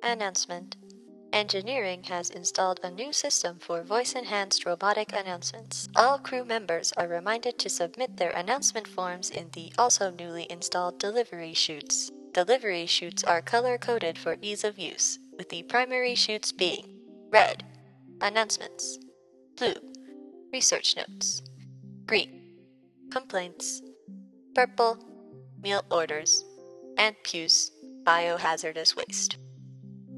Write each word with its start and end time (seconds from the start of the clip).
Announcement 0.00 0.76
Engineering 1.32 2.04
has 2.04 2.30
installed 2.30 2.78
a 2.84 2.90
new 2.92 3.12
system 3.12 3.58
for 3.58 3.82
voice 3.82 4.12
enhanced 4.12 4.64
robotic 4.64 5.12
announcements. 5.12 5.88
All 5.96 6.20
crew 6.20 6.44
members 6.44 6.92
are 6.96 7.08
reminded 7.08 7.58
to 7.58 7.68
submit 7.68 8.16
their 8.16 8.30
announcement 8.30 8.86
forms 8.86 9.28
in 9.28 9.50
the 9.54 9.72
also 9.76 10.12
newly 10.12 10.46
installed 10.48 11.00
delivery 11.00 11.52
chutes. 11.52 12.12
Delivery 12.32 12.86
chutes 12.86 13.24
are 13.24 13.42
color 13.42 13.76
coded 13.76 14.16
for 14.16 14.36
ease 14.40 14.62
of 14.62 14.78
use, 14.78 15.18
with 15.36 15.48
the 15.48 15.64
primary 15.64 16.14
chutes 16.14 16.52
being 16.52 17.00
red, 17.28 17.64
announcements, 18.20 19.00
blue, 19.56 19.91
research 20.52 20.96
notes, 20.96 21.42
green, 22.06 22.42
complaints, 23.10 23.82
purple, 24.54 24.98
meal 25.62 25.82
orders, 25.90 26.44
and 26.98 27.16
puce, 27.24 27.70
biohazardous 28.04 28.94
waste. 28.96 29.38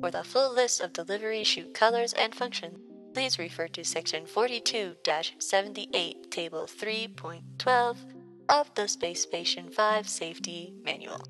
For 0.01 0.11
the 0.11 0.25
full 0.25 0.53
list 0.53 0.81
of 0.81 0.93
delivery 0.93 1.45
chute 1.45 1.73
colors 1.73 2.13
and 2.15 2.35
functions, 2.35 2.79
please 3.15 3.39
refer 3.39 3.69
to 3.69 3.85
section 3.85 4.27
42 4.27 4.97
78, 5.39 6.31
table 6.31 6.67
3.12 6.67 7.97
of 8.49 8.75
the 8.75 8.89
Space 8.89 9.23
Station 9.23 9.71
5 9.71 10.09
Safety 10.09 10.75
Manual. 10.85 11.23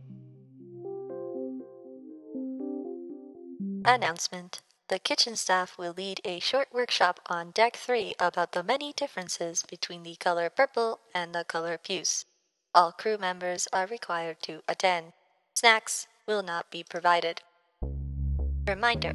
Announcement 3.84 4.62
The 4.88 4.98
kitchen 4.98 5.34
staff 5.34 5.78
will 5.78 5.94
lead 5.96 6.20
a 6.24 6.40
short 6.40 6.68
workshop 6.70 7.18
on 7.26 7.52
Deck 7.52 7.76
3 7.76 8.16
about 8.18 8.52
the 8.52 8.62
many 8.62 8.92
differences 8.92 9.62
between 9.62 10.02
the 10.02 10.16
color 10.16 10.50
purple 10.50 11.00
and 11.14 11.34
the 11.34 11.44
color 11.44 11.78
puce. 11.78 12.26
All 12.74 12.92
crew 12.92 13.16
members 13.16 13.66
are 13.72 13.86
required 13.86 14.42
to 14.42 14.62
attend. 14.68 15.14
Snacks 15.54 16.06
will 16.26 16.42
not 16.42 16.70
be 16.70 16.84
provided. 16.84 17.40
Reminder 18.66 19.14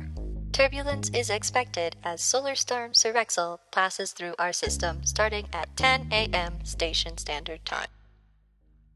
Turbulence 0.51 1.09
is 1.09 1.29
expected 1.29 1.95
as 2.03 2.21
solar 2.21 2.55
storm 2.55 2.93
Cyrexel 2.93 3.59
passes 3.71 4.11
through 4.11 4.33
our 4.39 4.51
system 4.51 5.03
starting 5.03 5.47
at 5.53 5.77
10 5.77 6.09
a.m. 6.11 6.65
Station 6.65 7.17
Standard 7.17 7.63
Time. 7.63 7.89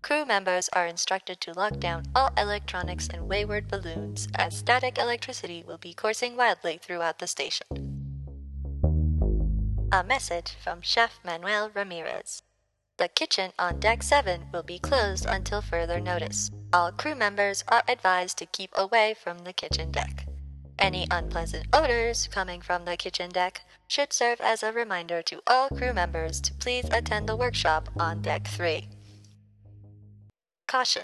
Crew 0.03 0.25
members 0.25 0.69
are 0.73 0.85
instructed 0.85 1.39
to 1.39 1.53
lock 1.53 1.79
down 1.79 2.03
all 2.13 2.29
electronics 2.37 3.07
and 3.07 3.29
wayward 3.29 3.69
balloons 3.69 4.27
as 4.35 4.57
static 4.57 4.97
electricity 4.97 5.63
will 5.65 5.77
be 5.77 5.93
coursing 5.93 6.35
wildly 6.35 6.77
throughout 6.77 7.19
the 7.19 7.25
station. 7.25 7.65
A 9.93 10.03
message 10.03 10.57
from 10.61 10.81
Chef 10.81 11.21
Manuel 11.23 11.71
Ramirez. 11.73 12.41
The 12.97 13.07
kitchen 13.07 13.53
on 13.57 13.79
Deck 13.79 14.03
7 14.03 14.47
will 14.51 14.63
be 14.63 14.77
closed 14.77 15.25
until 15.25 15.61
further 15.61 16.01
notice. 16.01 16.51
All 16.73 16.91
crew 16.91 17.15
members 17.15 17.63
are 17.69 17.83
advised 17.87 18.37
to 18.39 18.45
keep 18.45 18.71
away 18.75 19.15
from 19.23 19.39
the 19.39 19.53
kitchen 19.53 19.89
deck. 19.89 20.27
Any 20.77 21.07
unpleasant 21.11 21.67
odors 21.71 22.27
coming 22.27 22.59
from 22.59 22.83
the 22.83 22.97
kitchen 22.97 23.29
deck 23.29 23.61
should 23.87 24.11
serve 24.11 24.41
as 24.41 24.63
a 24.63 24.73
reminder 24.73 25.21
to 25.21 25.41
all 25.47 25.69
crew 25.69 25.93
members 25.93 26.41
to 26.41 26.53
please 26.55 26.89
attend 26.91 27.29
the 27.29 27.37
workshop 27.37 27.87
on 27.97 28.21
Deck 28.21 28.49
3. 28.49 28.89
Caution! 30.73 31.03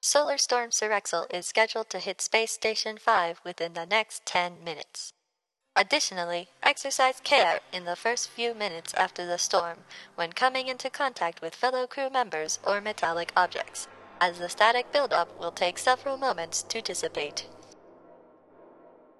Solar 0.00 0.38
Storm 0.38 0.70
Cyrexel 0.70 1.26
is 1.34 1.44
scheduled 1.44 1.90
to 1.90 1.98
hit 1.98 2.20
Space 2.20 2.52
Station 2.52 2.96
5 2.96 3.40
within 3.42 3.72
the 3.72 3.84
next 3.84 4.24
10 4.24 4.62
minutes. 4.62 5.12
Additionally, 5.74 6.48
exercise 6.62 7.18
care 7.24 7.58
in 7.72 7.86
the 7.86 7.96
first 7.96 8.30
few 8.30 8.54
minutes 8.54 8.94
after 8.94 9.26
the 9.26 9.36
storm 9.36 9.78
when 10.14 10.32
coming 10.32 10.68
into 10.68 10.88
contact 10.88 11.42
with 11.42 11.56
fellow 11.56 11.88
crew 11.88 12.08
members 12.08 12.60
or 12.64 12.80
metallic 12.80 13.32
objects, 13.36 13.88
as 14.20 14.38
the 14.38 14.48
static 14.48 14.92
buildup 14.92 15.36
will 15.40 15.50
take 15.50 15.78
several 15.78 16.16
moments 16.16 16.62
to 16.62 16.80
dissipate. 16.80 17.48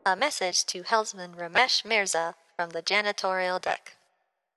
A 0.07 0.15
message 0.15 0.65
to 0.67 0.85
helmsman 0.85 1.35
Ramesh 1.35 1.85
Mirza 1.85 2.37
from 2.55 2.71
the 2.71 2.83
janitorial 2.83 3.61
deck. 3.61 3.97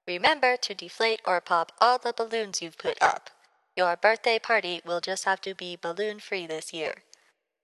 Remember 0.07 0.57
to 0.57 0.75
deflate 0.75 1.21
or 1.25 1.41
pop 1.41 1.71
all 1.81 1.97
the 1.97 2.13
balloons 2.13 2.61
you've 2.61 2.77
put 2.77 3.01
up. 3.01 3.31
Your 3.75 3.95
birthday 3.95 4.37
party 4.37 4.81
will 4.85 5.01
just 5.01 5.25
have 5.25 5.41
to 5.41 5.55
be 5.55 5.75
balloon 5.75 6.19
free 6.19 6.45
this 6.45 6.73
year. 6.73 7.03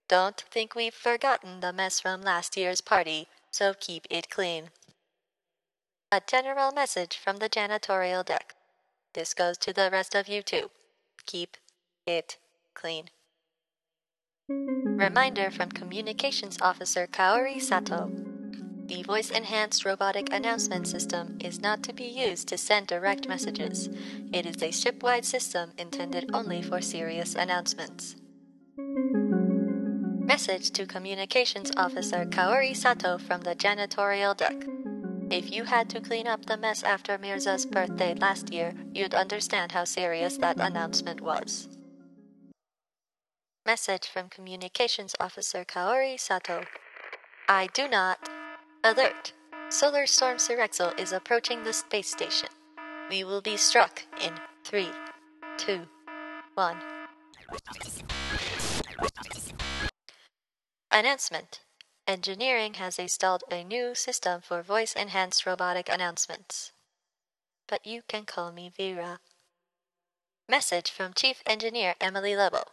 Don't 0.08 0.40
think 0.50 0.74
we've 0.74 0.94
forgotten 0.94 1.60
the 1.60 1.72
mess 1.72 2.00
from 2.00 2.22
last 2.22 2.56
year's 2.56 2.80
party, 2.80 3.28
so 3.52 3.74
keep 3.78 4.06
it 4.10 4.28
clean. 4.28 4.70
A 6.10 6.20
general 6.26 6.72
message 6.72 7.16
from 7.16 7.36
the 7.36 7.48
janitorial 7.48 8.24
deck. 8.24 8.56
This 9.14 9.34
goes 9.34 9.56
to 9.58 9.72
the 9.72 9.88
rest 9.92 10.16
of 10.16 10.26
you 10.26 10.42
too. 10.42 10.70
Keep 11.26 11.56
it 12.06 12.38
clean. 12.74 13.10
Reminder 14.48 15.52
from 15.52 15.70
Communications 15.70 16.58
Officer 16.60 17.06
Kaori 17.06 17.62
Sato. 17.62 18.29
The 18.90 19.04
voice 19.04 19.30
enhanced 19.30 19.84
robotic 19.84 20.32
announcement 20.32 20.88
system 20.88 21.38
is 21.40 21.60
not 21.60 21.84
to 21.84 21.92
be 21.92 22.06
used 22.06 22.48
to 22.48 22.58
send 22.58 22.88
direct 22.88 23.28
messages. 23.28 23.88
It 24.32 24.46
is 24.46 24.60
a 24.60 24.72
ship-wide 24.72 25.24
system 25.24 25.70
intended 25.78 26.28
only 26.32 26.60
for 26.60 26.80
serious 26.80 27.36
announcements. 27.36 28.16
Message 30.26 30.72
to 30.72 30.86
Communications 30.86 31.70
Officer 31.76 32.24
Kaori 32.24 32.74
Sato 32.74 33.16
from 33.16 33.42
the 33.42 33.54
janitorial 33.54 34.36
deck. 34.36 34.56
If 35.30 35.52
you 35.52 35.62
had 35.62 35.88
to 35.90 36.00
clean 36.00 36.26
up 36.26 36.46
the 36.46 36.56
mess 36.56 36.82
after 36.82 37.16
Mirza's 37.16 37.66
birthday 37.66 38.14
last 38.14 38.52
year, 38.52 38.74
you'd 38.92 39.14
understand 39.14 39.70
how 39.70 39.84
serious 39.84 40.36
that 40.38 40.58
announcement 40.58 41.20
was. 41.20 41.68
Message 43.64 44.08
from 44.08 44.28
Communications 44.28 45.14
Officer 45.20 45.64
Kaori 45.64 46.18
Sato. 46.18 46.64
I 47.48 47.68
do 47.72 47.86
not. 47.86 48.28
Alert! 48.82 49.34
Solar 49.68 50.06
Storm 50.06 50.38
Cyrexel 50.38 50.98
is 50.98 51.12
approaching 51.12 51.64
the 51.64 51.72
space 51.74 52.10
station. 52.10 52.48
We 53.10 53.24
will 53.24 53.42
be 53.42 53.58
struck 53.58 54.04
in 54.24 54.32
three, 54.64 54.88
two, 55.58 55.86
one. 56.54 56.78
Announcement 60.90 61.60
Engineering 62.06 62.74
has 62.74 62.98
installed 62.98 63.44
a 63.50 63.62
new 63.62 63.94
system 63.94 64.40
for 64.40 64.62
voice 64.62 64.94
enhanced 64.94 65.44
robotic 65.44 65.90
announcements. 65.90 66.72
But 67.68 67.86
you 67.86 68.00
can 68.08 68.24
call 68.24 68.50
me 68.50 68.72
Vera. 68.74 69.20
Message 70.48 70.90
from 70.90 71.12
Chief 71.12 71.42
Engineer 71.44 71.96
Emily 72.00 72.34
Lebo. 72.34 72.64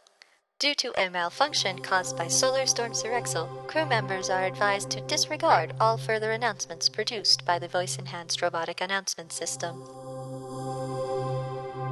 Due 0.60 0.74
to 0.74 0.92
a 1.00 1.08
malfunction 1.08 1.78
caused 1.78 2.18
by 2.18 2.28
Solar 2.28 2.66
Storm 2.66 2.92
Cyrexel, 2.92 3.68
crew 3.68 3.86
members 3.86 4.28
are 4.32 4.46
advised 4.46 4.90
to 4.90 5.02
disregard 5.02 5.76
all 5.80 6.00
further 6.00 6.32
announcements 6.32 6.90
produced 6.90 7.46
by 7.46 7.60
the 7.60 7.68
voice 7.68 8.00
enhanced 8.00 8.42
robotic 8.42 8.82
announcement 8.82 9.32
system. 9.32 9.84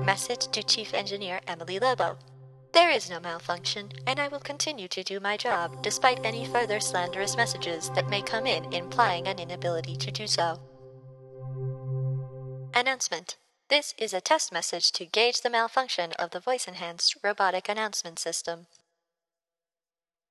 Message 0.03 0.47
to 0.47 0.63
Chief 0.63 0.95
Engineer 0.95 1.41
Emily 1.47 1.77
Lebo. 1.77 2.17
There 2.73 2.89
is 2.89 3.07
no 3.07 3.19
malfunction, 3.19 3.91
and 4.07 4.19
I 4.19 4.29
will 4.29 4.39
continue 4.39 4.87
to 4.87 5.03
do 5.03 5.19
my 5.19 5.37
job 5.37 5.83
despite 5.83 6.25
any 6.25 6.47
further 6.47 6.79
slanderous 6.79 7.37
messages 7.37 7.91
that 7.91 8.09
may 8.09 8.23
come 8.23 8.47
in 8.47 8.73
implying 8.73 9.27
an 9.27 9.37
inability 9.37 9.95
to 9.97 10.09
do 10.09 10.25
so. 10.25 10.59
Announcement 12.73 13.37
this 13.69 13.93
is 13.97 14.13
a 14.13 14.21
test 14.21 14.51
message 14.51 14.91
to 14.91 15.05
gauge 15.05 15.41
the 15.41 15.49
malfunction 15.49 16.11
of 16.13 16.31
the 16.31 16.39
voice 16.39 16.67
enhanced 16.67 17.15
robotic 17.23 17.67
announcement 17.67 18.19
system. 18.19 18.67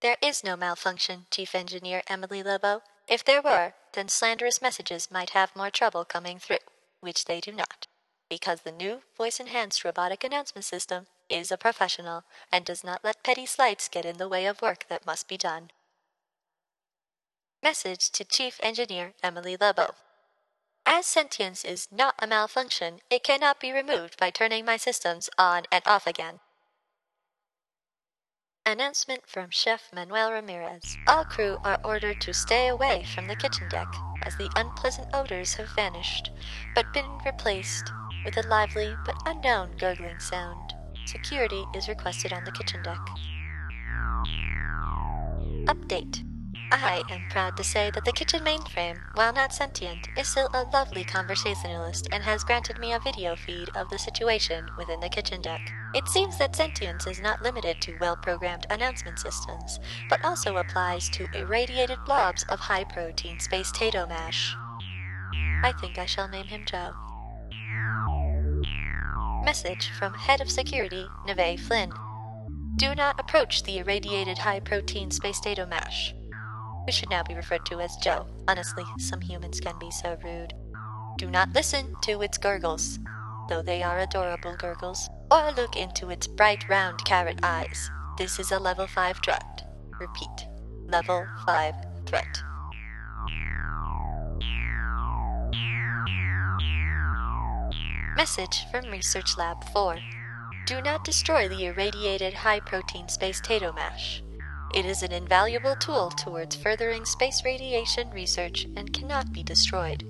There 0.01 0.17
is 0.23 0.45
no 0.45 0.57
malfunction, 0.57 1.27
Chief 1.31 1.55
Engineer 1.55 2.03
Emily 2.07 2.43
Lebo. 2.43 2.83
If 3.09 3.25
there 3.25 3.43
were, 3.43 3.75
then 3.95 4.09
slanderous 4.09 4.63
messages 4.63 5.11
might 5.11 5.31
have 5.31 5.57
more 5.57 5.71
trouble 5.71 6.05
coming 6.05 6.39
through, 6.39 6.65
which 7.01 7.25
they 7.25 7.41
do 7.41 7.53
not, 7.53 7.87
because 8.29 8.61
the 8.61 8.73
new 8.73 9.03
voice 9.17 9.41
enhanced 9.41 9.85
robotic 9.85 10.23
announcement 10.23 10.65
system 10.65 11.07
is 11.29 11.51
a 11.51 11.57
professional 11.57 12.25
and 12.53 12.65
does 12.65 12.85
not 12.85 13.03
let 13.03 13.25
petty 13.25 13.47
slights 13.47 13.89
get 13.89 14.05
in 14.05 14.19
the 14.19 14.29
way 14.29 14.47
of 14.47 14.63
work 14.63 14.87
that 14.89 15.07
must 15.07 15.29
be 15.29 15.37
done. 15.37 15.71
Message 17.63 18.11
to 18.11 18.25
Chief 18.25 18.61
Engineer 18.63 19.15
Emily 19.23 19.57
Lebo. 19.59 19.95
As 20.87 21.07
sentience 21.07 21.65
is 21.65 21.89
not 21.91 22.15
a 22.19 22.27
malfunction, 22.27 23.01
it 23.11 23.25
cannot 23.25 23.59
be 23.59 23.73
removed 23.73 24.19
by 24.19 24.31
turning 24.31 24.65
my 24.65 24.77
systems 24.77 25.31
on 25.39 25.63
and 25.73 25.83
off 25.87 26.07
again. 26.07 26.41
Announcement 28.67 29.27
from 29.27 29.51
Chef 29.51 29.91
Manuel 29.95 30.33
Ramirez. 30.33 30.97
All 31.07 31.25
crew 31.25 31.59
are 31.65 31.79
ordered 31.85 32.21
to 32.23 32.33
stay 32.33 32.69
away 32.69 33.05
from 33.15 33.27
the 33.27 33.37
kitchen 33.37 33.69
deck 33.69 33.89
as 34.23 34.37
the 34.37 34.51
unpleasant 34.57 35.09
odors 35.13 35.55
have 35.55 35.69
vanished, 35.77 36.31
but 36.75 36.93
been 36.93 37.19
replaced 37.27 37.91
with 38.25 38.37
a 38.39 38.49
lively 38.49 38.95
but 39.05 39.17
unknown 39.27 39.77
gurgling 39.79 40.19
sound. 40.19 40.75
Security 41.07 41.65
is 41.75 41.89
requested 41.89 42.33
on 42.33 42.45
the 42.45 42.53
kitchen 42.53 42.83
deck. 42.83 43.01
Update. 45.67 46.25
I 46.77 47.05
am 47.09 47.29
proud 47.31 47.57
to 47.57 47.63
say 47.63 47.93
that 47.93 48.05
the 48.05 48.11
kitchen 48.11 48.43
mainframe, 48.43 48.99
while 49.15 49.33
not 49.33 49.53
sentient, 49.53 50.09
is 50.19 50.27
still 50.27 50.49
a 50.53 50.65
lovely 50.73 51.05
conversationalist 51.05 52.09
and 52.11 52.25
has 52.25 52.43
granted 52.43 52.81
me 52.81 52.93
a 52.93 52.99
video 52.99 53.37
feed 53.37 53.69
of 53.77 53.89
the 53.91 53.99
situation 53.99 54.67
within 54.77 54.99
the 54.99 55.09
kitchen 55.09 55.41
deck. 55.41 55.61
It 55.95 56.09
seems 56.09 56.37
that 56.39 56.57
sentience 56.57 57.07
is 57.07 57.21
not 57.21 57.43
limited 57.43 57.81
to 57.83 57.97
well 58.01 58.17
programmed 58.17 58.67
announcement 58.71 59.21
systems, 59.21 59.79
but 60.11 60.25
also 60.25 60.57
applies 60.57 61.09
to 61.11 61.29
irradiated 61.33 61.99
blobs 62.05 62.43
of 62.49 62.59
high 62.59 62.85
protein 62.85 63.39
space 63.39 63.71
tato 63.71 64.05
mash. 64.09 64.57
I 65.63 65.73
think 65.81 65.97
I 65.97 66.07
shall 66.07 66.27
name 66.27 66.47
him 66.47 66.65
Joe. 66.67 66.93
Message 69.45 69.91
from 69.91 70.15
Head 70.15 70.41
of 70.41 70.51
Security, 70.51 71.07
Neve 71.25 71.61
Flynn. 71.61 71.93
Do 72.77 72.97
not 72.97 73.21
approach 73.21 73.63
the 73.63 73.79
irradiated 73.79 74.39
high 74.39 74.59
protein 74.59 75.13
space 75.13 75.39
tato 75.39 75.67
mash 75.67 76.13
who 76.85 76.93
should 76.93 77.11
now 77.11 77.23
be 77.23 77.35
referred 77.35 77.65
to 77.67 77.81
as 77.81 77.97
Joe. 77.97 78.27
Honestly, 78.49 78.85
some 78.99 79.21
humans 79.21 79.61
can 79.61 79.79
be 79.79 79.91
so 79.91 80.17
rude. 80.23 80.55
Do 81.19 81.31
not 81.31 81.53
listen 81.53 81.95
to 82.03 82.23
its 82.23 82.39
gurgles, 82.39 82.99
though 83.49 83.63
they 83.63 83.83
are 83.83 84.01
adorable 84.01 84.57
gurgles, 84.57 85.09
or 85.31 85.53
look 85.53 85.77
into 85.77 86.11
its 86.11 86.27
bright 86.27 86.69
round 86.69 87.05
carrot 87.05 87.39
eyes. 87.43 87.91
This 88.19 88.39
is 88.39 88.53
a 88.53 88.59
level 88.59 88.87
5 88.87 89.21
threat. 89.25 89.67
Repeat, 90.01 90.49
level 90.87 91.27
5 91.47 91.75
threat. 92.07 92.43
Message 98.17 98.65
from 98.71 98.91
Research 98.91 99.37
Lab 99.37 99.65
4. 99.73 99.99
Do 100.67 100.81
not 100.81 101.05
destroy 101.05 101.49
the 101.49 101.67
irradiated 101.67 102.33
high 102.33 102.61
protein 102.61 103.09
space 103.09 103.41
tato 103.41 103.73
mash. 103.73 104.23
It 104.75 104.87
is 104.87 105.05
an 105.05 105.13
invaluable 105.13 105.77
tool 105.77 106.11
towards 106.11 106.57
furthering 106.57 107.05
space 107.05 107.45
radiation 107.45 108.11
research 108.11 108.67
and 108.75 108.93
cannot 108.93 109.33
be 109.33 109.45
destroyed. 109.45 110.03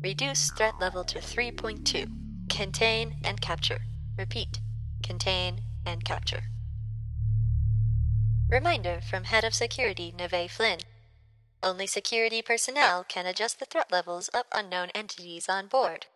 Reduce 0.00 0.52
threat 0.52 0.74
level 0.78 1.02
to 1.02 1.18
3.2. 1.18 2.48
Contain 2.48 3.16
and 3.24 3.40
capture. 3.40 3.80
Repeat. 4.16 4.60
Contain 5.02 5.62
and 5.84 6.04
capture. 6.04 6.44
Reminder 8.48 9.00
from 9.00 9.24
Head 9.24 9.42
of 9.42 9.56
Security 9.56 10.14
Neve 10.16 10.52
Flynn. 10.52 10.78
Only 11.60 11.88
security 11.88 12.42
personnel 12.42 13.02
can 13.02 13.26
adjust 13.26 13.58
the 13.58 13.66
threat 13.66 13.90
levels 13.90 14.28
of 14.28 14.44
unknown 14.52 14.90
entities 14.90 15.48
on 15.48 15.66
board. 15.66 16.06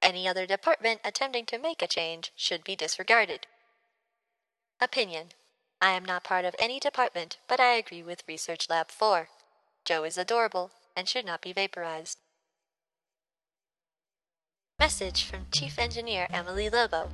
Any 0.00 0.28
other 0.28 0.46
department 0.46 1.00
attempting 1.04 1.46
to 1.46 1.58
make 1.58 1.82
a 1.82 1.88
change 1.88 2.30
should 2.36 2.62
be 2.62 2.76
disregarded. 2.76 3.48
Opinion 4.80 5.30
I 5.82 5.92
am 5.92 6.04
not 6.04 6.24
part 6.24 6.44
of 6.44 6.54
any 6.58 6.78
department, 6.78 7.38
but 7.48 7.58
I 7.58 7.72
agree 7.72 8.02
with 8.02 8.22
Research 8.28 8.68
Lab 8.68 8.90
4. 8.90 9.28
Joe 9.84 10.04
is 10.04 10.18
adorable 10.18 10.72
and 10.94 11.08
should 11.08 11.24
not 11.24 11.40
be 11.40 11.54
vaporized. 11.54 12.18
Message 14.78 15.24
from 15.24 15.46
Chief 15.50 15.78
Engineer 15.78 16.26
Emily 16.30 16.68
Lobo. 16.68 17.10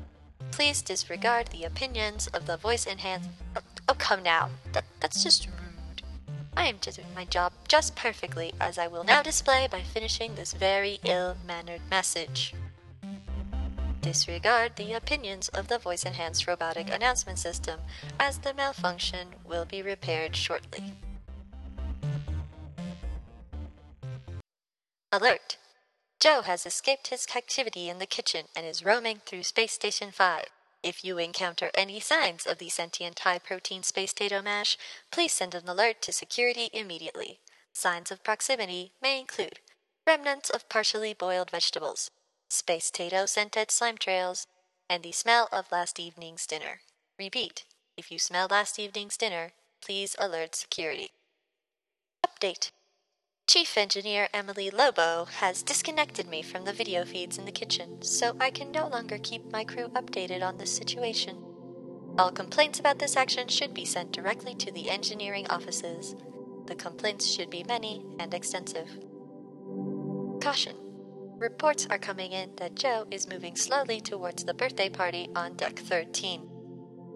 Please 0.50 0.82
disregard 0.82 1.48
the 1.48 1.64
opinions 1.64 2.26
of 2.28 2.46
the 2.46 2.56
voice 2.56 2.86
enhanced. 2.86 3.30
Oh, 3.54 3.60
oh, 3.88 3.94
come 3.94 4.22
now. 4.22 4.50
That, 4.72 4.84
that's 5.00 5.22
just 5.22 5.46
rude. 5.46 6.02
I 6.56 6.66
am 6.66 6.78
doing 6.78 7.06
my 7.14 7.24
job 7.24 7.52
just 7.68 7.94
perfectly, 7.94 8.52
as 8.60 8.78
I 8.78 8.88
will 8.88 9.04
now 9.04 9.22
display 9.22 9.68
by 9.70 9.82
finishing 9.82 10.34
this 10.34 10.54
very 10.54 10.98
ill 11.04 11.36
mannered 11.46 11.82
message 11.88 12.52
disregard 14.06 14.76
the 14.76 14.92
opinions 14.92 15.48
of 15.48 15.66
the 15.66 15.78
voice 15.78 16.04
enhanced 16.04 16.46
robotic 16.46 16.88
announcement 16.88 17.40
system, 17.40 17.80
as 18.20 18.38
the 18.38 18.54
malfunction 18.54 19.26
will 19.44 19.64
be 19.64 19.82
repaired 19.82 20.36
shortly. 20.36 20.92
Alert! 25.10 25.56
Joe 26.20 26.42
has 26.42 26.64
escaped 26.64 27.08
his 27.08 27.26
captivity 27.26 27.88
in 27.88 27.98
the 27.98 28.06
kitchen 28.06 28.46
and 28.54 28.64
is 28.64 28.84
roaming 28.84 29.22
through 29.26 29.42
Space 29.42 29.72
Station 29.72 30.12
5. 30.12 30.44
If 30.84 31.04
you 31.04 31.18
encounter 31.18 31.72
any 31.74 31.98
signs 31.98 32.46
of 32.46 32.58
the 32.58 32.68
sentient 32.68 33.18
high 33.18 33.40
protein 33.40 33.82
space 33.82 34.12
tato 34.12 34.40
mash, 34.40 34.78
please 35.10 35.32
send 35.32 35.52
an 35.52 35.68
alert 35.68 36.00
to 36.02 36.12
security 36.12 36.70
immediately. 36.72 37.40
Signs 37.72 38.12
of 38.12 38.22
proximity 38.22 38.92
may 39.02 39.18
include 39.18 39.58
remnants 40.06 40.48
of 40.48 40.68
partially 40.68 41.12
boiled 41.12 41.50
vegetables, 41.50 42.12
space 42.48 42.90
tato 42.90 43.26
scented 43.26 43.70
slime 43.70 43.98
trails, 43.98 44.46
and 44.88 45.02
the 45.02 45.12
smell 45.12 45.48
of 45.52 45.72
last 45.72 45.98
evening's 45.98 46.46
dinner. 46.46 46.80
Repeat, 47.18 47.64
if 47.96 48.10
you 48.10 48.18
smell 48.18 48.46
last 48.50 48.78
evening's 48.78 49.16
dinner, 49.16 49.52
please 49.80 50.16
alert 50.18 50.54
security. 50.54 51.10
Update 52.24 52.70
Chief 53.46 53.76
Engineer 53.78 54.28
Emily 54.34 54.70
Lobo 54.70 55.26
has 55.38 55.62
disconnected 55.62 56.28
me 56.28 56.42
from 56.42 56.64
the 56.64 56.72
video 56.72 57.04
feeds 57.04 57.38
in 57.38 57.44
the 57.44 57.52
kitchen, 57.52 58.02
so 58.02 58.36
I 58.40 58.50
can 58.50 58.72
no 58.72 58.88
longer 58.88 59.18
keep 59.22 59.50
my 59.50 59.64
crew 59.64 59.88
updated 59.88 60.42
on 60.42 60.58
this 60.58 60.76
situation. 60.76 61.36
All 62.18 62.32
complaints 62.32 62.80
about 62.80 62.98
this 62.98 63.16
action 63.16 63.48
should 63.48 63.72
be 63.72 63.84
sent 63.84 64.12
directly 64.12 64.54
to 64.56 64.72
the 64.72 64.90
engineering 64.90 65.46
offices. 65.48 66.16
The 66.66 66.74
complaints 66.74 67.26
should 67.26 67.50
be 67.50 67.62
many 67.64 68.04
and 68.18 68.34
extensive. 68.34 68.88
Caution 70.40 70.85
Reports 71.38 71.86
are 71.90 71.98
coming 71.98 72.32
in 72.32 72.52
that 72.56 72.74
Joe 72.74 73.06
is 73.10 73.28
moving 73.28 73.56
slowly 73.56 74.00
towards 74.00 74.44
the 74.44 74.54
birthday 74.54 74.88
party 74.88 75.28
on 75.36 75.52
deck 75.52 75.78
13. 75.78 76.48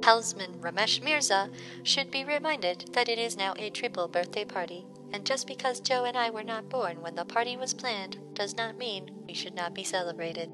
Helmsman 0.03 0.61
Ramesh 0.61 1.03
Mirza 1.03 1.49
should 1.83 2.11
be 2.11 2.25
reminded 2.25 2.91
that 2.93 3.09
it 3.09 3.19
is 3.19 3.39
now 3.39 3.55
a 3.57 3.71
triple 3.71 4.09
birthday 4.09 4.45
party, 4.45 4.85
and 5.11 5.25
just 5.25 5.47
because 5.47 5.81
Joe 5.81 6.05
and 6.05 6.19
I 6.19 6.29
were 6.29 6.45
not 6.45 6.69
born 6.69 7.01
when 7.01 7.15
the 7.15 7.25
party 7.25 7.57
was 7.57 7.73
planned 7.73 8.19
does 8.35 8.55
not 8.59 8.77
mean 8.77 9.11
we 9.27 9.33
should 9.33 9.55
not 9.55 9.73
be 9.73 9.85
celebrated. 9.85 10.51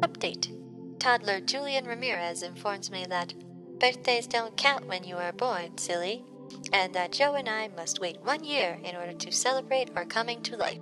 Update 0.00 0.58
Toddler 0.98 1.40
Julian 1.40 1.84
Ramirez 1.84 2.42
informs 2.42 2.90
me 2.90 3.04
that 3.10 3.34
birthdays 3.78 4.26
don't 4.26 4.56
count 4.56 4.86
when 4.86 5.04
you 5.04 5.16
are 5.16 5.32
born, 5.32 5.76
silly, 5.76 6.24
and 6.72 6.94
that 6.94 7.12
Joe 7.12 7.34
and 7.34 7.48
I 7.48 7.68
must 7.68 8.00
wait 8.00 8.22
one 8.22 8.42
year 8.42 8.78
in 8.82 8.96
order 8.96 9.12
to 9.12 9.30
celebrate 9.30 9.90
our 9.94 10.06
coming 10.06 10.40
to 10.44 10.56
life. 10.56 10.80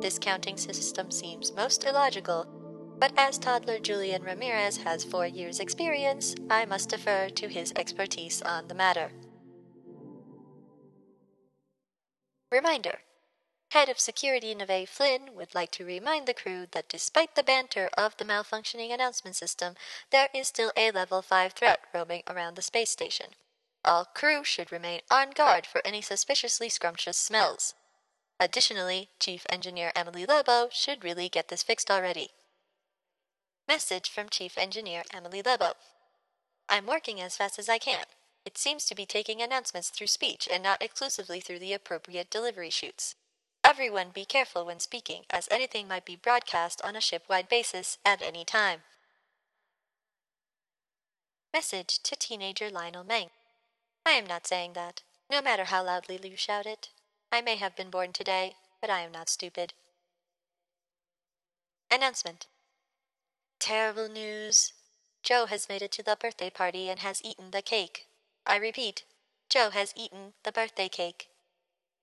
This 0.00 0.18
counting 0.18 0.56
system 0.56 1.10
seems 1.10 1.52
most 1.52 1.84
illogical, 1.84 2.46
but 2.98 3.12
as 3.18 3.36
toddler 3.36 3.78
Julian 3.78 4.22
Ramirez 4.22 4.78
has 4.78 5.04
four 5.04 5.26
years' 5.26 5.60
experience, 5.60 6.34
I 6.48 6.64
must 6.64 6.88
defer 6.88 7.28
to 7.28 7.48
his 7.48 7.72
expertise 7.76 8.40
on 8.40 8.68
the 8.68 8.74
matter. 8.74 9.12
Reminder 12.50 13.00
Head 13.72 13.90
of 13.90 14.00
Security 14.00 14.54
Neve 14.54 14.88
Flynn 14.88 15.34
would 15.34 15.54
like 15.54 15.70
to 15.72 15.84
remind 15.84 16.26
the 16.26 16.34
crew 16.34 16.66
that 16.72 16.88
despite 16.88 17.34
the 17.34 17.42
banter 17.42 17.90
of 17.96 18.16
the 18.16 18.24
malfunctioning 18.24 18.92
announcement 18.92 19.36
system, 19.36 19.74
there 20.10 20.30
is 20.34 20.48
still 20.48 20.72
a 20.76 20.90
level 20.90 21.20
5 21.20 21.52
threat 21.52 21.80
roaming 21.94 22.22
around 22.26 22.56
the 22.56 22.62
space 22.62 22.90
station. 22.90 23.34
All 23.84 24.06
crew 24.06 24.44
should 24.44 24.72
remain 24.72 25.02
on 25.10 25.30
guard 25.30 25.66
for 25.66 25.86
any 25.86 26.00
suspiciously 26.00 26.70
scrumptious 26.70 27.18
smells. 27.18 27.74
Additionally, 28.42 29.10
Chief 29.20 29.44
Engineer 29.50 29.92
Emily 29.94 30.24
Lobo 30.24 30.70
should 30.72 31.04
really 31.04 31.28
get 31.28 31.48
this 31.48 31.62
fixed 31.62 31.90
already. 31.90 32.30
Message 33.68 34.08
from 34.08 34.30
Chief 34.30 34.56
Engineer 34.56 35.02
Emily 35.12 35.42
Lobo. 35.42 35.74
I'm 36.66 36.86
working 36.86 37.20
as 37.20 37.36
fast 37.36 37.58
as 37.58 37.68
I 37.68 37.76
can. 37.76 38.06
It 38.46 38.56
seems 38.56 38.86
to 38.86 38.94
be 38.94 39.04
taking 39.04 39.42
announcements 39.42 39.90
through 39.90 40.06
speech 40.06 40.48
and 40.50 40.62
not 40.62 40.82
exclusively 40.82 41.40
through 41.40 41.58
the 41.58 41.74
appropriate 41.74 42.30
delivery 42.30 42.70
chutes. 42.70 43.14
Everyone 43.62 44.08
be 44.14 44.24
careful 44.24 44.64
when 44.64 44.80
speaking, 44.80 45.24
as 45.28 45.46
anything 45.50 45.86
might 45.86 46.06
be 46.06 46.16
broadcast 46.16 46.80
on 46.82 46.96
a 46.96 47.00
ship-wide 47.00 47.50
basis 47.50 47.98
at 48.06 48.22
any 48.22 48.46
time. 48.46 48.80
Message 51.52 52.02
to 52.04 52.16
teenager 52.16 52.70
Lionel 52.70 53.04
Meng. 53.04 53.28
I 54.06 54.12
am 54.12 54.26
not 54.26 54.46
saying 54.46 54.72
that, 54.72 55.02
no 55.30 55.42
matter 55.42 55.64
how 55.64 55.84
loudly 55.84 56.18
you 56.24 56.36
shout 56.36 56.64
it. 56.64 56.88
I 57.32 57.40
may 57.40 57.56
have 57.56 57.76
been 57.76 57.90
born 57.90 58.12
today, 58.12 58.56
but 58.80 58.90
I 58.90 59.00
am 59.00 59.12
not 59.12 59.28
stupid. 59.28 59.72
Announcement 61.90 62.46
Terrible 63.60 64.08
news. 64.08 64.72
Joe 65.22 65.46
has 65.46 65.68
made 65.68 65.82
it 65.82 65.92
to 65.92 66.02
the 66.02 66.16
birthday 66.16 66.50
party 66.50 66.88
and 66.88 67.00
has 67.00 67.22
eaten 67.24 67.50
the 67.50 67.62
cake. 67.62 68.06
I 68.46 68.56
repeat, 68.56 69.04
Joe 69.48 69.70
has 69.70 69.92
eaten 69.96 70.32
the 70.44 70.52
birthday 70.52 70.88
cake. 70.88 71.28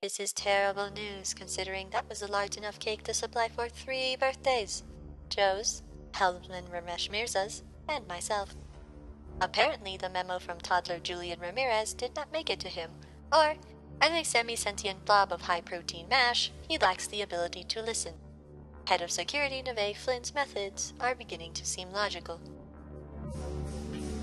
This 0.01 0.19
is 0.19 0.31
terrible 0.31 0.91
news, 0.91 1.33
considering 1.33 1.89
that 1.89 2.07
was 2.07 2.21
a 2.21 2.27
large 2.27 2.55
enough 2.55 2.79
cake 2.79 3.03
to 3.03 3.13
supply 3.13 3.49
for 3.49 3.67
three 3.67 4.15
birthdays 4.15 4.83
Joe's, 5.29 5.81
Helmsman 6.13 6.67
Ramesh 6.67 7.09
Mirza's, 7.09 7.63
and 7.89 8.07
myself. 8.07 8.55
Apparently, 9.41 9.97
the 9.97 10.09
memo 10.09 10.39
from 10.39 10.59
toddler 10.59 10.99
Julian 10.99 11.39
Ramirez 11.39 11.93
did 11.93 12.15
not 12.15 12.31
make 12.31 12.49
it 12.49 12.59
to 12.61 12.69
him, 12.69 12.91
or 13.33 13.55
as 14.01 14.11
a 14.11 14.23
semi-sentient 14.23 15.05
blob 15.05 15.31
of 15.31 15.41
high-protein 15.41 16.07
mash, 16.09 16.51
he 16.67 16.77
lacks 16.77 17.07
the 17.07 17.21
ability 17.21 17.63
to 17.65 17.81
listen. 17.81 18.13
Head 18.85 19.01
of 19.01 19.11
Security 19.11 19.61
Neve 19.61 19.97
Flynn's 19.97 20.33
methods 20.33 20.93
are 20.99 21.15
beginning 21.15 21.53
to 21.53 21.65
seem 21.65 21.91
logical. 21.91 22.39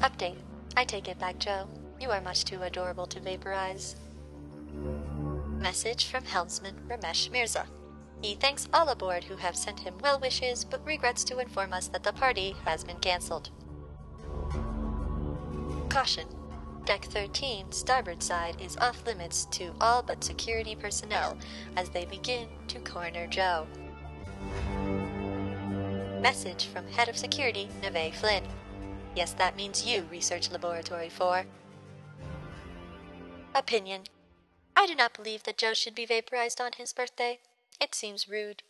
Update. 0.01 0.37
I 0.77 0.85
take 0.85 1.09
it 1.09 1.19
back, 1.19 1.39
Joe. 1.39 1.69
You 2.01 2.11
are 2.11 2.21
much 2.21 2.45
too 2.45 2.63
adorable 2.63 3.07
to 3.07 3.21
vaporize. 3.21 3.97
Message 5.59 6.07
from 6.07 6.25
helmsman 6.25 6.75
Ramesh 6.89 7.31
Mirza. 7.31 7.67
He 8.23 8.35
thanks 8.35 8.69
all 8.73 8.89
aboard 8.89 9.25
who 9.25 9.37
have 9.37 9.57
sent 9.57 9.81
him 9.81 9.95
well 10.03 10.19
wishes 10.19 10.65
but 10.65 10.85
regrets 10.87 11.25
to 11.25 11.39
inform 11.39 11.73
us 11.73 11.89
that 11.89 12.03
the 12.03 12.13
party 12.13 12.57
has 12.65 12.85
been 12.85 12.99
cancelled. 12.99 13.51
Caution. 15.89 16.27
Deck 16.85 17.07
13, 17.07 17.73
starboard 17.73 18.23
side, 18.23 18.61
is 18.61 18.77
off 18.77 19.07
limits 19.07 19.47
to 19.47 19.73
all 19.81 20.03
but 20.03 20.23
security 20.23 20.75
personnel 20.75 21.39
as 21.77 21.89
they 21.89 22.05
begin 22.05 22.47
to 22.69 22.79
corner 22.81 23.27
Joe. 23.27 23.67
Message 26.21 26.67
from 26.67 26.87
Head 26.89 27.09
of 27.09 27.17
Security, 27.17 27.69
Neve 27.83 28.15
Flynn. 28.15 28.45
Yes, 29.17 29.33
that 29.33 29.57
means 29.57 29.87
you, 29.87 30.07
Research 30.11 30.51
Laboratory 30.51 31.09
4. 31.09 31.45
Opinion. 33.55 34.03
I 34.77 34.87
do 34.87 34.95
not 34.95 35.15
believe 35.15 35.45
that 35.45 35.57
Joe 35.57 35.73
should 35.73 35.95
be 35.95 36.05
vaporized 36.05 36.61
on 36.61 36.73
his 36.77 36.93
birthday. 36.93 37.39
It 37.81 37.95
seems 37.95 38.29
rude. 38.29 38.63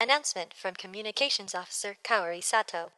Announcement 0.00 0.52
from 0.52 0.74
Communications 0.74 1.54
Officer 1.54 1.96
Kaori 2.04 2.42
Sato. 2.42 2.90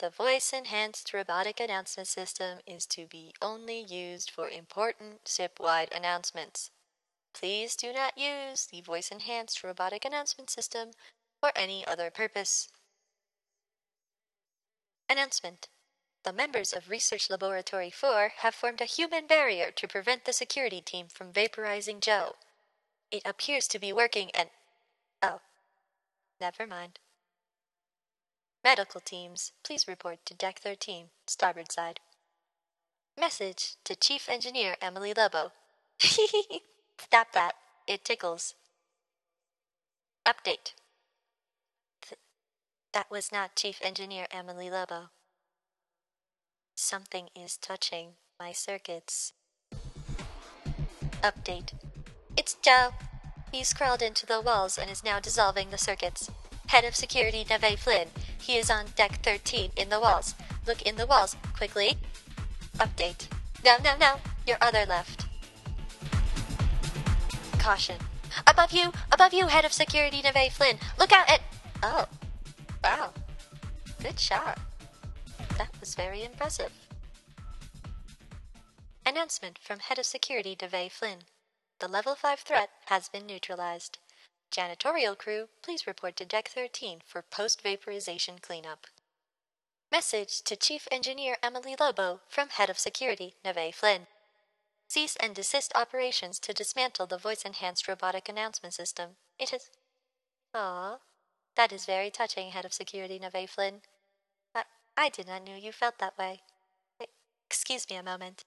The 0.00 0.08
voice 0.08 0.54
enhanced 0.54 1.12
robotic 1.12 1.60
announcement 1.60 2.08
system 2.08 2.60
is 2.66 2.86
to 2.86 3.06
be 3.06 3.34
only 3.42 3.78
used 3.78 4.30
for 4.30 4.48
important 4.48 5.28
ship 5.28 5.60
wide 5.60 5.92
announcements. 5.92 6.70
Please 7.34 7.76
do 7.76 7.92
not 7.92 8.16
use 8.16 8.64
the 8.64 8.80
voice 8.80 9.10
enhanced 9.10 9.62
robotic 9.62 10.06
announcement 10.06 10.48
system 10.48 10.92
for 11.38 11.52
any 11.54 11.86
other 11.86 12.10
purpose. 12.10 12.70
Announcement 15.06 15.68
The 16.22 16.32
members 16.32 16.72
of 16.72 16.88
Research 16.88 17.28
Laboratory 17.28 17.90
4 17.90 18.32
have 18.38 18.54
formed 18.54 18.80
a 18.80 18.86
human 18.86 19.26
barrier 19.26 19.70
to 19.70 19.86
prevent 19.86 20.24
the 20.24 20.32
security 20.32 20.80
team 20.80 21.08
from 21.08 21.30
vaporizing 21.30 22.00
Joe. 22.00 22.36
It 23.10 23.20
appears 23.26 23.68
to 23.68 23.78
be 23.78 23.92
working 23.92 24.30
and. 24.30 24.48
Oh. 25.20 25.42
Never 26.40 26.66
mind. 26.66 27.00
Medical 28.62 29.00
teams, 29.00 29.52
please 29.64 29.88
report 29.88 30.18
to 30.26 30.34
Deck 30.34 30.58
13, 30.58 31.06
starboard 31.26 31.72
side. 31.72 31.98
Message 33.18 33.76
to 33.84 33.96
Chief 33.96 34.28
Engineer 34.28 34.76
Emily 34.82 35.14
Lobo. 35.16 35.52
Stop 36.98 37.32
that. 37.32 37.52
It 37.86 38.04
tickles. 38.04 38.54
Update. 40.26 40.74
Th- 42.02 42.20
that 42.92 43.10
was 43.10 43.32
not 43.32 43.56
Chief 43.56 43.80
Engineer 43.82 44.26
Emily 44.30 44.70
Lebo. 44.70 45.08
Something 46.74 47.28
is 47.34 47.56
touching 47.56 48.10
my 48.38 48.52
circuits. 48.52 49.32
Update. 51.22 51.72
It's 52.36 52.54
Joe. 52.54 52.90
He's 53.50 53.72
crawled 53.72 54.02
into 54.02 54.26
the 54.26 54.40
walls 54.40 54.78
and 54.78 54.90
is 54.90 55.02
now 55.02 55.18
dissolving 55.18 55.70
the 55.70 55.78
circuits. 55.78 56.30
Head 56.70 56.84
of 56.84 56.94
Security 56.94 57.44
Neve 57.50 57.80
Flynn 57.80 58.06
he 58.40 58.56
is 58.56 58.70
on 58.70 58.86
deck 58.94 59.20
13 59.22 59.72
in 59.76 59.88
the 59.88 60.00
walls. 60.00 60.34
Look 60.68 60.82
in 60.82 60.94
the 60.94 61.06
walls, 61.06 61.36
quickly. 61.56 61.96
Update. 62.78 63.26
No, 63.64 63.76
no, 63.84 63.96
no. 63.96 64.16
Your 64.46 64.56
other 64.60 64.86
left. 64.86 65.26
Caution. 67.58 67.96
Above 68.46 68.70
you! 68.70 68.92
Above 69.10 69.34
you, 69.34 69.48
head 69.48 69.64
of 69.64 69.72
security 69.72 70.22
Neve 70.22 70.52
Flynn! 70.52 70.78
Look 70.96 71.12
out 71.12 71.28
at. 71.28 71.40
Oh. 71.82 72.06
Wow. 72.84 73.12
Good 74.00 74.18
shot. 74.18 74.58
That 75.58 75.70
was 75.80 75.96
very 75.96 76.22
impressive. 76.22 76.72
Announcement 79.04 79.58
from 79.60 79.80
Head 79.80 79.98
of 79.98 80.06
Security 80.06 80.56
Neve 80.60 80.92
Flynn. 80.92 81.18
The 81.80 81.88
level 81.88 82.14
5 82.14 82.38
threat 82.38 82.70
has 82.86 83.08
been 83.08 83.26
neutralized. 83.26 83.98
Janitorial 84.50 85.16
crew, 85.16 85.48
please 85.62 85.86
report 85.86 86.16
to 86.16 86.24
Deck 86.24 86.48
13 86.48 87.02
for 87.06 87.22
post-vaporization 87.22 88.40
cleanup. 88.40 88.86
Message 89.92 90.42
to 90.42 90.56
Chief 90.56 90.88
Engineer 90.90 91.36
Emily 91.42 91.76
Lobo 91.78 92.20
from 92.28 92.48
Head 92.48 92.68
of 92.68 92.78
Security, 92.78 93.34
Neve 93.44 93.74
Flynn. 93.74 94.08
Cease 94.88 95.14
and 95.16 95.36
desist 95.36 95.72
operations 95.76 96.40
to 96.40 96.52
dismantle 96.52 97.06
the 97.06 97.18
voice-enhanced 97.18 97.86
robotic 97.86 98.28
announcement 98.28 98.74
system. 98.74 99.10
It 99.38 99.52
is... 99.52 99.70
Ah, 100.52 100.98
that 101.56 101.72
is 101.72 101.86
very 101.86 102.10
touching, 102.10 102.50
Head 102.50 102.64
of 102.64 102.72
Security, 102.72 103.20
Neve 103.20 103.48
Flynn. 103.48 103.82
I, 104.52 104.64
I 104.96 105.10
did 105.10 105.28
not 105.28 105.46
know 105.46 105.54
you 105.54 105.70
felt 105.70 105.98
that 106.00 106.18
way. 106.18 106.40
Excuse 107.48 107.88
me 107.88 107.96
a 107.96 108.02
moment. 108.02 108.44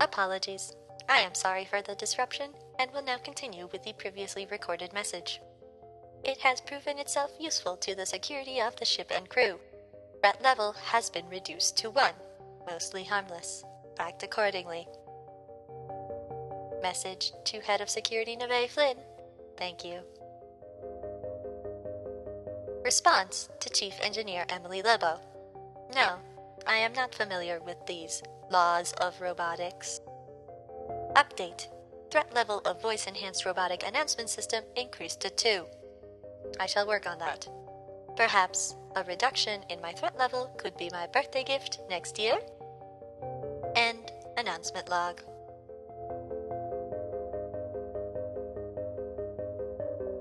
Apologies. 0.00 0.74
I 1.08 1.20
am 1.20 1.34
sorry 1.34 1.64
for 1.64 1.80
the 1.80 1.94
disruption 1.94 2.50
and 2.78 2.92
will 2.92 3.02
now 3.02 3.16
continue 3.16 3.68
with 3.72 3.82
the 3.82 3.94
previously 3.94 4.46
recorded 4.50 4.92
message. 4.92 5.40
It 6.22 6.38
has 6.38 6.60
proven 6.60 6.98
itself 6.98 7.30
useful 7.40 7.76
to 7.78 7.94
the 7.94 8.04
security 8.04 8.60
of 8.60 8.76
the 8.76 8.84
ship 8.84 9.10
and 9.14 9.28
crew. 9.28 9.58
Threat 10.20 10.42
level 10.42 10.72
has 10.72 11.08
been 11.08 11.28
reduced 11.28 11.76
to 11.78 11.90
1, 11.90 12.10
mostly 12.66 13.04
harmless. 13.04 13.64
Act 13.98 14.22
accordingly. 14.22 14.86
Message 16.82 17.32
to 17.44 17.60
Head 17.60 17.80
of 17.80 17.88
Security 17.88 18.36
Neve 18.36 18.70
Flynn. 18.70 18.96
Thank 19.56 19.84
you. 19.84 20.00
Response 22.84 23.48
to 23.60 23.70
Chief 23.70 23.94
Engineer 24.00 24.44
Emily 24.48 24.82
Lebo. 24.82 25.20
No, 25.94 26.16
I 26.66 26.76
am 26.76 26.92
not 26.92 27.14
familiar 27.14 27.60
with 27.60 27.78
these 27.86 28.22
laws 28.50 28.92
of 29.00 29.20
robotics. 29.20 30.00
Update. 31.18 31.66
Threat 32.12 32.32
level 32.32 32.60
of 32.60 32.80
voice 32.80 33.08
enhanced 33.08 33.44
robotic 33.44 33.82
announcement 33.84 34.30
system 34.30 34.62
increased 34.76 35.20
to 35.22 35.30
2. 35.30 35.66
I 36.60 36.66
shall 36.66 36.86
work 36.86 37.08
on 37.08 37.18
that. 37.18 37.48
Perhaps 38.16 38.76
a 38.94 39.02
reduction 39.02 39.62
in 39.68 39.80
my 39.80 39.90
threat 39.90 40.16
level 40.16 40.54
could 40.58 40.76
be 40.76 40.88
my 40.92 41.08
birthday 41.08 41.42
gift 41.42 41.80
next 41.90 42.20
year? 42.20 42.38
End 43.74 44.12
announcement 44.36 44.88
log. 44.88 45.20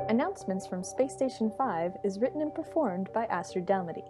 Announcements 0.09 0.65
from 0.65 0.83
Space 0.83 1.13
Station 1.13 1.51
5 1.55 1.91
is 2.03 2.17
written 2.17 2.41
and 2.41 2.55
performed 2.55 3.13
by 3.13 3.25
Astrid 3.25 3.67
Dalmody. 3.67 4.09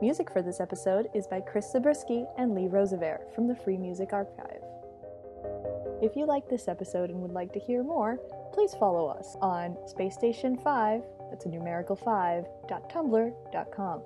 Music 0.00 0.30
for 0.30 0.42
this 0.42 0.60
episode 0.60 1.08
is 1.12 1.26
by 1.26 1.40
Chris 1.40 1.72
Zabriskie 1.72 2.26
and 2.38 2.54
Lee 2.54 2.68
Rosevere 2.68 3.22
from 3.34 3.48
the 3.48 3.56
Free 3.56 3.76
Music 3.76 4.12
Archive. 4.12 4.63
If 6.02 6.16
you 6.16 6.26
like 6.26 6.48
this 6.48 6.68
episode 6.68 7.10
and 7.10 7.20
would 7.20 7.32
like 7.32 7.52
to 7.52 7.58
hear 7.58 7.82
more, 7.82 8.18
please 8.52 8.74
follow 8.74 9.06
us 9.08 9.36
on 9.40 9.76
Space 9.86 10.14
Station 10.14 10.56
5, 10.56 11.02
that's 11.30 11.46
a 11.46 11.48
numerical 11.48 11.96
5, 11.96 12.44
.tumblr.com. 12.68 14.02